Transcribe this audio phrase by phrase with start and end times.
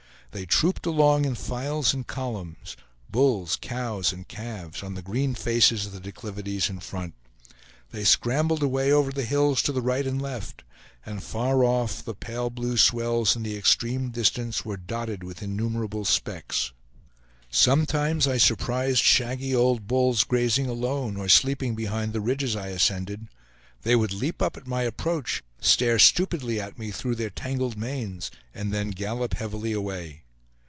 [0.33, 2.77] They trooped along in files and columns,
[3.09, 7.15] bulls cows, and calves, on the green faces of the declivities in front.
[7.91, 10.63] They scrambled away over the hills to the right and left;
[11.05, 16.05] and far off, the pale blue swells in the extreme distance were dotted with innumerable
[16.05, 16.71] specks.
[17.49, 23.27] Sometimes I surprised shaggy old bulls grazing alone, or sleeping behind the ridges I ascended.
[23.81, 28.29] They would leap up at my approach, stare stupidly at me through their tangled manes,
[28.53, 30.19] and then gallop heavily away.